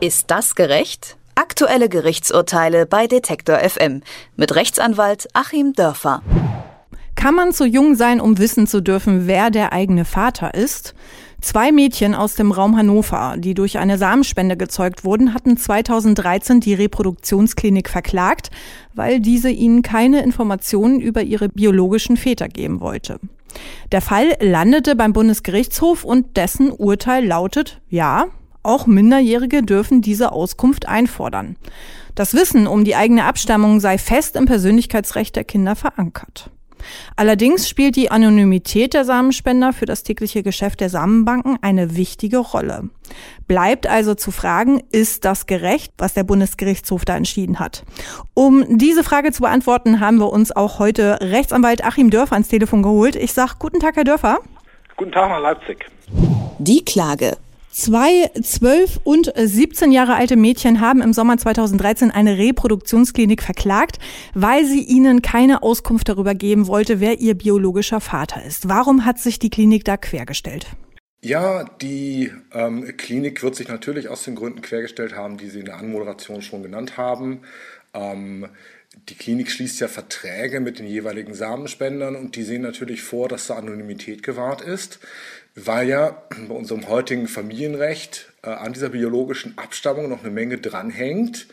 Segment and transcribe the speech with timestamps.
[0.00, 1.16] Ist das gerecht?
[1.34, 4.02] Aktuelle Gerichtsurteile bei Detektor FM
[4.36, 6.22] mit Rechtsanwalt Achim Dörfer.
[7.14, 10.94] Kann man zu jung sein, um wissen zu dürfen, wer der eigene Vater ist?
[11.40, 16.74] Zwei Mädchen aus dem Raum Hannover, die durch eine Samenspende gezeugt wurden, hatten 2013 die
[16.74, 18.50] Reproduktionsklinik verklagt,
[18.94, 23.18] weil diese ihnen keine Informationen über ihre biologischen Väter geben wollte.
[23.92, 28.26] Der Fall landete beim Bundesgerichtshof und dessen Urteil lautet, ja,
[28.66, 31.56] auch Minderjährige dürfen diese Auskunft einfordern.
[32.14, 36.50] Das Wissen um die eigene Abstammung sei fest im Persönlichkeitsrecht der Kinder verankert.
[37.16, 42.90] Allerdings spielt die Anonymität der Samenspender für das tägliche Geschäft der Samenbanken eine wichtige Rolle.
[43.46, 47.84] Bleibt also zu fragen, ist das gerecht, was der Bundesgerichtshof da entschieden hat?
[48.34, 52.82] Um diese Frage zu beantworten, haben wir uns auch heute Rechtsanwalt Achim Dörfer ans Telefon
[52.82, 53.16] geholt.
[53.16, 54.38] Ich sage guten Tag, Herr Dörfer.
[54.96, 55.86] Guten Tag nach Leipzig.
[56.58, 57.36] Die Klage.
[57.78, 63.98] Zwei 12 und 17 Jahre alte Mädchen haben im Sommer 2013 eine Reproduktionsklinik verklagt,
[64.32, 68.70] weil sie ihnen keine Auskunft darüber geben wollte, wer ihr biologischer Vater ist.
[68.70, 70.68] Warum hat sich die Klinik da quergestellt?
[71.20, 75.66] Ja, die ähm, Klinik wird sich natürlich aus den Gründen quergestellt haben, die Sie in
[75.66, 77.42] der Anmoderation schon genannt haben.
[77.92, 78.48] Ähm,
[79.08, 83.46] die Klinik schließt ja Verträge mit den jeweiligen Samenspendern und die sehen natürlich vor, dass
[83.46, 84.98] da Anonymität gewahrt ist
[85.56, 91.48] weil ja bei unserem heutigen Familienrecht äh, an dieser biologischen Abstammung noch eine Menge dranhängt.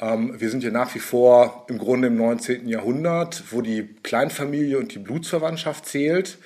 [0.00, 2.68] Ähm, wir sind ja nach wie vor im Grunde im 19.
[2.68, 6.38] Jahrhundert, wo die Kleinfamilie und die Blutsverwandtschaft zählt.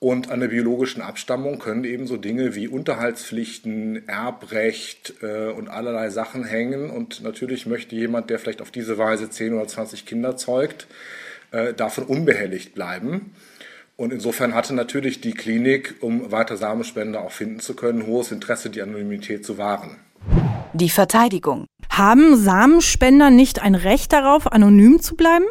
[0.00, 6.10] Und an der biologischen Abstammung können eben so Dinge wie Unterhaltspflichten, Erbrecht äh, und allerlei
[6.10, 6.90] Sachen hängen.
[6.90, 10.86] Und natürlich möchte jemand, der vielleicht auf diese Weise 10 oder 20 Kinder zeugt,
[11.50, 13.32] äh, davon unbehelligt bleiben.
[13.96, 18.70] Und insofern hatte natürlich die Klinik, um weiter Samenspender auch finden zu können, hohes Interesse,
[18.70, 19.96] die Anonymität zu wahren.
[20.74, 21.66] Die Verteidigung.
[21.90, 25.46] Haben Samenspender nicht ein Recht darauf, anonym zu bleiben?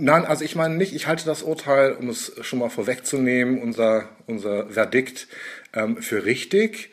[0.00, 4.08] Nein, also ich meine nicht, ich halte das Urteil, um es schon mal vorwegzunehmen, unser,
[4.26, 5.26] unser Verdikt
[5.74, 6.90] ähm, für richtig,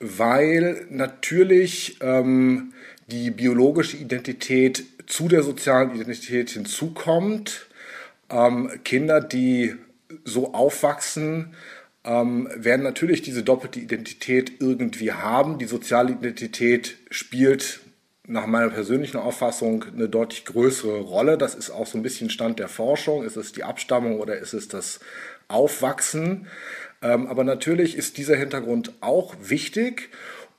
[0.00, 2.72] weil natürlich ähm,
[3.06, 7.68] die biologische Identität zu der sozialen Identität hinzukommt.
[8.28, 9.76] Ähm, Kinder, die
[10.24, 11.54] so aufwachsen,
[12.04, 15.58] ähm, werden natürlich diese doppelte Identität irgendwie haben.
[15.58, 17.80] Die soziale Identität spielt
[18.28, 21.38] nach meiner persönlichen Auffassung eine deutlich größere Rolle.
[21.38, 23.24] Das ist auch so ein bisschen Stand der Forschung.
[23.24, 25.00] Ist es die Abstammung oder ist es das
[25.48, 26.46] Aufwachsen?
[27.02, 30.10] Ähm, aber natürlich ist dieser Hintergrund auch wichtig.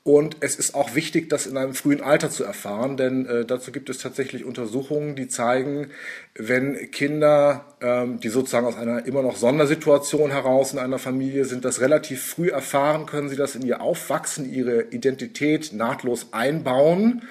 [0.03, 3.71] Und es ist auch wichtig, das in einem frühen Alter zu erfahren, denn äh, dazu
[3.71, 5.91] gibt es tatsächlich Untersuchungen, die zeigen,
[6.33, 11.65] wenn Kinder, ähm, die sozusagen aus einer immer noch Sondersituation heraus in einer Familie sind,
[11.65, 17.21] das relativ früh erfahren, können sie das in ihr Aufwachsen, ihre Identität nahtlos einbauen.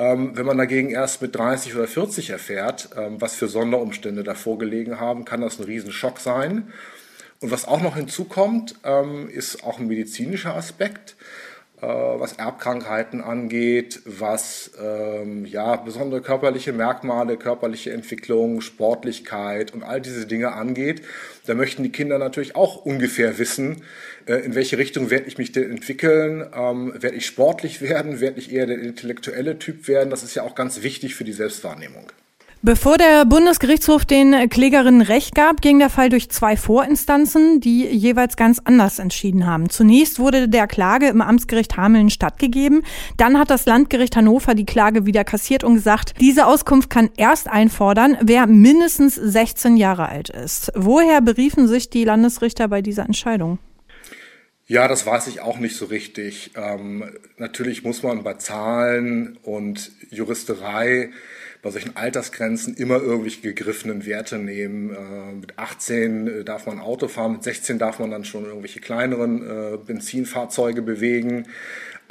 [0.00, 4.58] Ähm, wenn man dagegen erst mit 30 oder 40 erfährt, ähm, was für Sonderumstände davor
[4.58, 6.72] gelegen haben, kann das ein Riesenschock sein.
[7.40, 11.16] Und was auch noch hinzukommt, ähm, ist auch ein medizinischer Aspekt.
[11.82, 20.02] Äh, was Erbkrankheiten angeht, was ähm, ja, besondere körperliche Merkmale, körperliche Entwicklung, Sportlichkeit und all
[20.02, 21.00] diese Dinge angeht.
[21.46, 23.82] Da möchten die Kinder natürlich auch ungefähr wissen,
[24.26, 28.40] äh, in welche Richtung werde ich mich denn entwickeln, ähm, werde ich sportlich werden, werde
[28.40, 30.10] ich eher der intellektuelle Typ werden.
[30.10, 32.12] Das ist ja auch ganz wichtig für die Selbstwahrnehmung.
[32.62, 38.36] Bevor der Bundesgerichtshof den Klägerinnen Recht gab, ging der Fall durch zwei Vorinstanzen, die jeweils
[38.36, 39.70] ganz anders entschieden haben.
[39.70, 42.82] Zunächst wurde der Klage im Amtsgericht Hameln stattgegeben.
[43.16, 47.48] Dann hat das Landgericht Hannover die Klage wieder kassiert und gesagt, diese Auskunft kann erst
[47.48, 50.70] einfordern, wer mindestens 16 Jahre alt ist.
[50.74, 53.58] Woher beriefen sich die Landesrichter bei dieser Entscheidung?
[54.66, 56.50] Ja, das weiß ich auch nicht so richtig.
[56.56, 57.04] Ähm,
[57.38, 61.10] natürlich muss man bei Zahlen und Juristerei
[61.62, 64.90] bei solchen Altersgrenzen immer irgendwelche gegriffenen Werte nehmen.
[64.90, 68.80] Äh, mit 18 äh, darf man Auto fahren, mit 16 darf man dann schon irgendwelche
[68.80, 71.46] kleineren äh, Benzinfahrzeuge bewegen.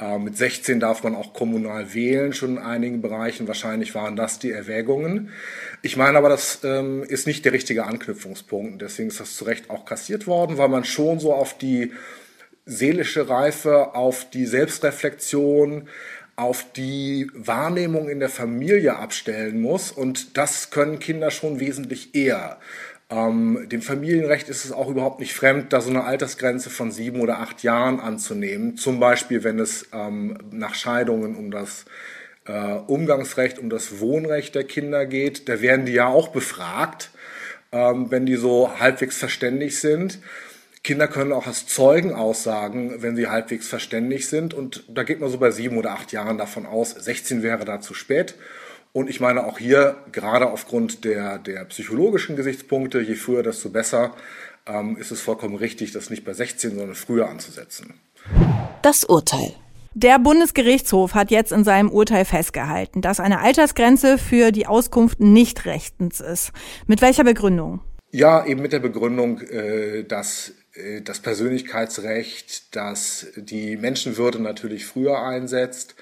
[0.00, 3.48] Äh, mit 16 darf man auch kommunal wählen, schon in einigen Bereichen.
[3.48, 5.30] Wahrscheinlich waren das die Erwägungen.
[5.82, 8.80] Ich meine aber, das ähm, ist nicht der richtige Anknüpfungspunkt.
[8.80, 11.92] Deswegen ist das zu Recht auch kassiert worden, weil man schon so auf die
[12.66, 15.88] seelische Reife, auf die Selbstreflexion,
[16.40, 19.92] auf die Wahrnehmung in der Familie abstellen muss.
[19.92, 22.58] Und das können Kinder schon wesentlich eher.
[23.10, 27.20] Ähm, dem Familienrecht ist es auch überhaupt nicht fremd, da so eine Altersgrenze von sieben
[27.20, 28.76] oder acht Jahren anzunehmen.
[28.78, 31.84] Zum Beispiel, wenn es ähm, nach Scheidungen um das
[32.46, 32.52] äh,
[32.86, 35.46] Umgangsrecht, um das Wohnrecht der Kinder geht.
[35.48, 37.10] Da werden die ja auch befragt,
[37.70, 40.20] ähm, wenn die so halbwegs verständig sind.
[40.82, 44.54] Kinder können auch als Zeugen aussagen, wenn sie halbwegs verständig sind.
[44.54, 47.80] Und da geht man so bei sieben oder acht Jahren davon aus, 16 wäre da
[47.80, 48.34] zu spät.
[48.92, 54.14] Und ich meine auch hier, gerade aufgrund der, der psychologischen Gesichtspunkte, je früher, desto besser,
[54.66, 57.94] ähm, ist es vollkommen richtig, das nicht bei 16, sondern früher anzusetzen.
[58.82, 59.54] Das Urteil.
[59.94, 65.66] Der Bundesgerichtshof hat jetzt in seinem Urteil festgehalten, dass eine Altersgrenze für die Auskunft nicht
[65.66, 66.52] rechtens ist.
[66.86, 67.80] Mit welcher Begründung?
[68.12, 70.52] Ja, eben mit der Begründung, äh, dass
[71.02, 75.94] das Persönlichkeitsrecht, das die Menschenwürde natürlich früher einsetzt.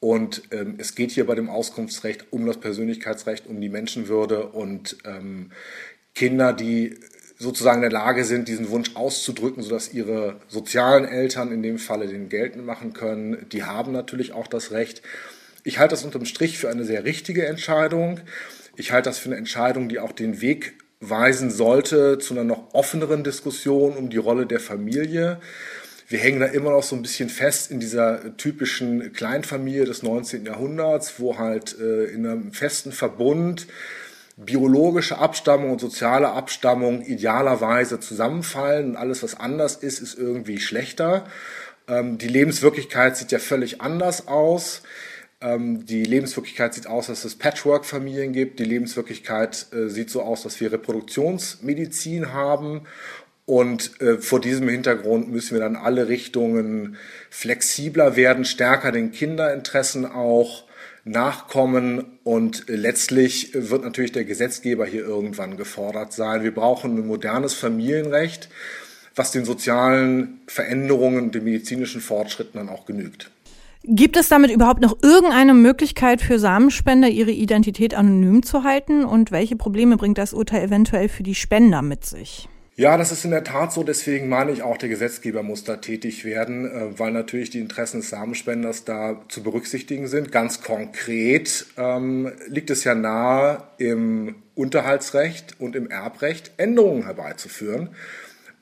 [0.00, 4.96] Und ähm, es geht hier bei dem Auskunftsrecht um das Persönlichkeitsrecht, um die Menschenwürde und
[5.04, 5.50] ähm,
[6.14, 6.96] Kinder, die
[7.38, 12.08] sozusagen in der Lage sind, diesen Wunsch auszudrücken, sodass ihre sozialen Eltern in dem Falle
[12.08, 15.02] den geltend machen können, die haben natürlich auch das Recht.
[15.64, 18.20] Ich halte das unterm Strich für eine sehr richtige Entscheidung.
[18.76, 22.74] Ich halte das für eine Entscheidung, die auch den Weg weisen sollte zu einer noch
[22.74, 25.40] offeneren Diskussion um die Rolle der Familie.
[26.08, 30.46] Wir hängen da immer noch so ein bisschen fest in dieser typischen Kleinfamilie des 19.
[30.46, 33.66] Jahrhunderts, wo halt äh, in einem festen Verbund
[34.36, 41.26] biologische Abstammung und soziale Abstammung idealerweise zusammenfallen und alles, was anders ist, ist irgendwie schlechter.
[41.88, 44.82] Ähm, die Lebenswirklichkeit sieht ja völlig anders aus.
[45.40, 48.58] Ähm, die Lebenswirklichkeit sieht aus, dass es Patchwork-Familien gibt.
[48.58, 52.82] Die Lebenswirklichkeit äh, sieht so aus, dass wir Reproduktionsmedizin haben.
[53.46, 56.96] Und äh, vor diesem Hintergrund müssen wir dann alle Richtungen
[57.30, 60.64] flexibler werden, stärker den Kinderinteressen auch
[61.04, 62.18] nachkommen.
[62.24, 66.42] Und letztlich wird natürlich der Gesetzgeber hier irgendwann gefordert sein.
[66.42, 68.50] Wir brauchen ein modernes Familienrecht,
[69.14, 73.30] was den sozialen Veränderungen den medizinischen Fortschritten dann auch genügt.
[73.84, 79.04] Gibt es damit überhaupt noch irgendeine Möglichkeit für Samenspender, ihre Identität anonym zu halten?
[79.04, 82.48] Und welche Probleme bringt das Urteil eventuell für die Spender mit sich?
[82.78, 83.82] Ja, das ist in der Tat so.
[83.82, 88.00] Deswegen meine ich auch, der Gesetzgeber muss da tätig werden, äh, weil natürlich die Interessen
[88.00, 90.30] des Samenspenders da zu berücksichtigen sind.
[90.30, 97.88] Ganz konkret ähm, liegt es ja nahe, im Unterhaltsrecht und im Erbrecht Änderungen herbeizuführen.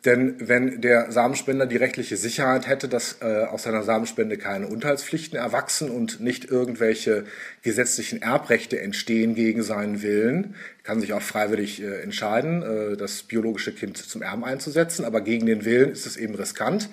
[0.06, 5.36] Denn wenn der Samenspender die rechtliche Sicherheit hätte, dass äh, aus seiner Samenspende keine Unterhaltspflichten
[5.36, 7.24] erwachsen und nicht irgendwelche
[7.62, 10.54] gesetzlichen Erbrechte entstehen gegen seinen Willen,
[10.84, 15.44] kann sich auch freiwillig äh, entscheiden, äh, das biologische Kind zum Erben einzusetzen, aber gegen
[15.44, 16.88] den Willen ist es eben riskant.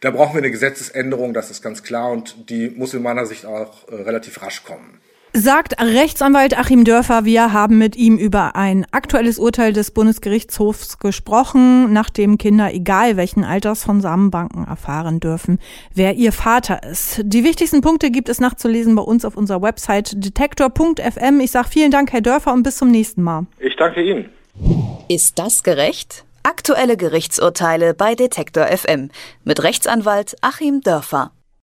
[0.00, 3.46] Da brauchen wir eine Gesetzesänderung, das ist ganz klar und die muss in meiner Sicht
[3.46, 4.98] auch äh, relativ rasch kommen.
[5.34, 11.92] Sagt Rechtsanwalt Achim Dörfer, wir haben mit ihm über ein aktuelles Urteil des Bundesgerichtshofs gesprochen,
[11.92, 15.58] nachdem Kinder, egal welchen Alters, von Samenbanken erfahren dürfen,
[15.94, 17.20] wer ihr Vater ist.
[17.24, 21.40] Die wichtigsten Punkte gibt es nachzulesen bei uns auf unserer Website detektor.fm.
[21.40, 23.46] Ich sage vielen Dank, Herr Dörfer, und bis zum nächsten Mal.
[23.58, 24.30] Ich danke Ihnen.
[25.08, 26.24] Ist das gerecht?
[26.42, 29.10] Aktuelle Gerichtsurteile bei Detektor FM
[29.44, 31.32] mit Rechtsanwalt Achim Dörfer.